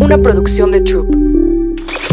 una 0.00 0.18
producción 0.18 0.70
de 0.70 0.80
Troop. 0.80 1.14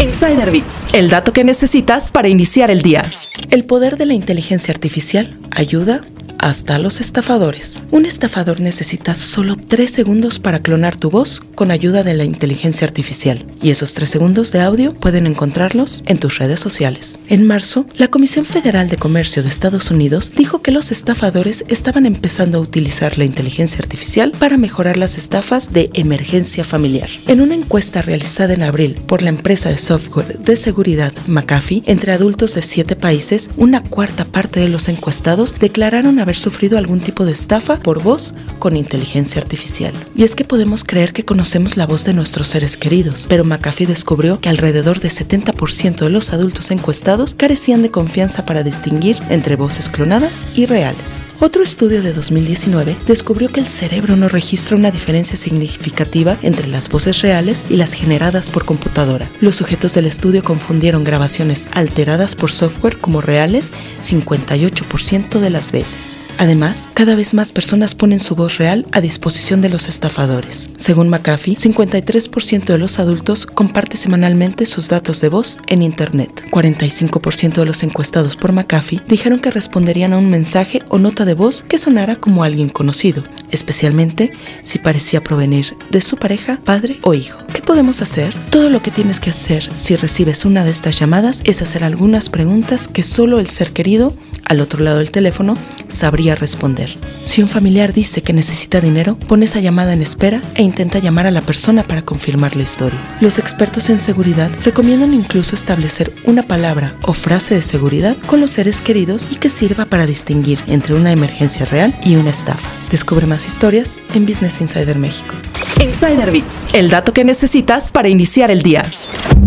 Insider 0.00 0.50
Bits, 0.50 0.86
el 0.92 1.10
dato 1.10 1.32
que 1.32 1.44
necesitas 1.44 2.10
para 2.10 2.28
iniciar 2.28 2.70
el 2.70 2.82
día. 2.82 3.02
El 3.50 3.64
poder 3.64 3.96
de 3.96 4.06
la 4.06 4.14
inteligencia 4.14 4.72
artificial 4.72 5.38
ayuda 5.50 6.02
hasta 6.42 6.78
los 6.78 7.00
estafadores. 7.00 7.80
Un 7.92 8.04
estafador 8.04 8.60
necesita 8.60 9.14
solo 9.14 9.56
3 9.56 9.90
segundos 9.90 10.40
para 10.40 10.58
clonar 10.58 10.96
tu 10.96 11.08
voz 11.08 11.40
con 11.54 11.70
ayuda 11.70 12.02
de 12.02 12.14
la 12.14 12.24
inteligencia 12.24 12.86
artificial. 12.86 13.46
Y 13.62 13.70
esos 13.70 13.94
3 13.94 14.10
segundos 14.10 14.50
de 14.50 14.60
audio 14.60 14.92
pueden 14.92 15.26
encontrarlos 15.26 16.02
en 16.06 16.18
tus 16.18 16.38
redes 16.38 16.58
sociales. 16.58 17.18
En 17.28 17.46
marzo, 17.46 17.86
la 17.96 18.08
Comisión 18.08 18.44
Federal 18.44 18.88
de 18.88 18.96
Comercio 18.96 19.42
de 19.42 19.48
Estados 19.48 19.90
Unidos 19.90 20.32
dijo 20.36 20.62
que 20.62 20.72
los 20.72 20.90
estafadores 20.90 21.64
estaban 21.68 22.06
empezando 22.06 22.58
a 22.58 22.62
utilizar 22.62 23.18
la 23.18 23.24
inteligencia 23.24 23.78
artificial 23.78 24.32
para 24.32 24.58
mejorar 24.58 24.96
las 24.96 25.16
estafas 25.16 25.72
de 25.72 25.90
emergencia 25.94 26.64
familiar. 26.64 27.08
En 27.28 27.40
una 27.40 27.54
encuesta 27.54 28.02
realizada 28.02 28.52
en 28.52 28.64
abril 28.64 28.96
por 29.06 29.22
la 29.22 29.28
empresa 29.28 29.68
de 29.68 29.78
software 29.78 30.40
de 30.40 30.56
seguridad 30.56 31.12
McAfee 31.28 31.84
entre 31.86 32.12
adultos 32.12 32.54
de 32.56 32.62
7 32.62 32.96
países, 32.96 33.48
una 33.56 33.84
cuarta 33.84 34.24
parte 34.24 34.58
de 34.58 34.68
los 34.68 34.88
encuestados 34.88 35.54
declararon 35.60 36.18
haber 36.18 36.31
sufrido 36.38 36.78
algún 36.78 37.00
tipo 37.00 37.24
de 37.24 37.32
estafa 37.32 37.76
por 37.76 38.02
voz 38.02 38.34
con 38.58 38.76
inteligencia 38.76 39.40
artificial. 39.40 39.92
Y 40.14 40.24
es 40.24 40.34
que 40.34 40.44
podemos 40.44 40.84
creer 40.84 41.12
que 41.12 41.24
conocemos 41.24 41.76
la 41.76 41.86
voz 41.86 42.04
de 42.04 42.14
nuestros 42.14 42.48
seres 42.48 42.76
queridos, 42.76 43.26
pero 43.28 43.44
McAfee 43.44 43.86
descubrió 43.86 44.40
que 44.40 44.48
alrededor 44.48 45.00
de 45.00 45.08
70% 45.08 45.96
de 45.96 46.10
los 46.10 46.32
adultos 46.32 46.70
encuestados 46.70 47.34
carecían 47.34 47.82
de 47.82 47.90
confianza 47.90 48.46
para 48.46 48.62
distinguir 48.62 49.16
entre 49.30 49.56
voces 49.56 49.88
clonadas 49.88 50.44
y 50.54 50.66
reales. 50.66 51.22
Otro 51.40 51.62
estudio 51.62 52.02
de 52.02 52.12
2019 52.12 52.96
descubrió 53.06 53.50
que 53.50 53.60
el 53.60 53.66
cerebro 53.66 54.16
no 54.16 54.28
registra 54.28 54.76
una 54.76 54.90
diferencia 54.90 55.36
significativa 55.36 56.38
entre 56.42 56.68
las 56.68 56.88
voces 56.88 57.22
reales 57.22 57.64
y 57.68 57.76
las 57.76 57.92
generadas 57.92 58.50
por 58.50 58.64
computadora. 58.64 59.28
Los 59.40 59.56
sujetos 59.56 59.94
del 59.94 60.06
estudio 60.06 60.42
confundieron 60.42 61.04
grabaciones 61.04 61.68
alteradas 61.72 62.36
por 62.36 62.50
software 62.50 62.98
como 62.98 63.20
reales 63.20 63.72
58% 64.02 65.40
de 65.40 65.50
las 65.50 65.72
veces. 65.72 66.18
Además, 66.42 66.90
cada 66.92 67.14
vez 67.14 67.34
más 67.34 67.52
personas 67.52 67.94
ponen 67.94 68.18
su 68.18 68.34
voz 68.34 68.58
real 68.58 68.84
a 68.90 69.00
disposición 69.00 69.60
de 69.60 69.68
los 69.68 69.86
estafadores. 69.86 70.70
Según 70.76 71.08
McAfee, 71.08 71.54
53% 71.54 72.64
de 72.64 72.78
los 72.78 72.98
adultos 72.98 73.46
comparte 73.46 73.96
semanalmente 73.96 74.66
sus 74.66 74.88
datos 74.88 75.20
de 75.20 75.28
voz 75.28 75.58
en 75.68 75.82
Internet. 75.82 76.42
45% 76.50 77.52
de 77.52 77.64
los 77.64 77.84
encuestados 77.84 78.34
por 78.34 78.50
McAfee 78.50 79.02
dijeron 79.06 79.38
que 79.38 79.52
responderían 79.52 80.14
a 80.14 80.18
un 80.18 80.30
mensaje 80.30 80.82
o 80.88 80.98
nota 80.98 81.24
de 81.24 81.34
voz 81.34 81.62
que 81.62 81.78
sonara 81.78 82.16
como 82.16 82.42
alguien 82.42 82.70
conocido, 82.70 83.22
especialmente 83.52 84.32
si 84.64 84.80
parecía 84.80 85.22
provenir 85.22 85.76
de 85.90 86.00
su 86.00 86.16
pareja, 86.16 86.60
padre 86.64 86.98
o 87.04 87.14
hijo. 87.14 87.38
¿Qué 87.72 87.76
podemos 87.76 88.02
hacer? 88.02 88.34
Todo 88.50 88.68
lo 88.68 88.82
que 88.82 88.90
tienes 88.90 89.18
que 89.18 89.30
hacer 89.30 89.66
si 89.76 89.96
recibes 89.96 90.44
una 90.44 90.62
de 90.62 90.70
estas 90.70 90.98
llamadas 90.98 91.40
es 91.46 91.62
hacer 91.62 91.84
algunas 91.84 92.28
preguntas 92.28 92.86
que 92.86 93.02
solo 93.02 93.40
el 93.40 93.48
ser 93.48 93.72
querido 93.72 94.12
al 94.44 94.60
otro 94.60 94.84
lado 94.84 94.98
del 94.98 95.10
teléfono 95.10 95.56
sabría 95.88 96.34
responder. 96.34 96.94
Si 97.24 97.40
un 97.40 97.48
familiar 97.48 97.94
dice 97.94 98.20
que 98.20 98.34
necesita 98.34 98.82
dinero, 98.82 99.16
pon 99.26 99.42
esa 99.42 99.60
llamada 99.60 99.94
en 99.94 100.02
espera 100.02 100.42
e 100.54 100.62
intenta 100.62 100.98
llamar 100.98 101.26
a 101.26 101.30
la 101.30 101.40
persona 101.40 101.82
para 101.82 102.02
confirmar 102.02 102.56
la 102.56 102.64
historia. 102.64 102.98
Los 103.22 103.38
expertos 103.38 103.88
en 103.88 104.00
seguridad 104.00 104.50
recomiendan 104.62 105.14
incluso 105.14 105.54
establecer 105.54 106.12
una 106.26 106.42
palabra 106.42 106.94
o 107.00 107.14
frase 107.14 107.54
de 107.54 107.62
seguridad 107.62 108.18
con 108.26 108.42
los 108.42 108.50
seres 108.50 108.82
queridos 108.82 109.26
y 109.30 109.36
que 109.36 109.48
sirva 109.48 109.86
para 109.86 110.04
distinguir 110.04 110.58
entre 110.66 110.92
una 110.94 111.10
emergencia 111.10 111.64
real 111.64 111.94
y 112.04 112.16
una 112.16 112.32
estafa. 112.32 112.68
Descubre 112.90 113.26
más 113.26 113.46
historias 113.46 113.98
en 114.14 114.26
Business 114.26 114.60
Insider 114.60 114.98
México. 114.98 115.34
Insider 115.82 116.30
Bits, 116.30 116.68
el 116.74 116.90
dato 116.90 117.12
que 117.12 117.24
necesitas 117.24 117.90
para 117.90 118.08
iniciar 118.08 118.52
el 118.52 118.62
día. 118.62 118.84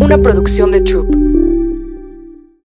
Una 0.00 0.18
producción 0.18 0.70
de 0.70 0.80
Troop. 0.80 1.29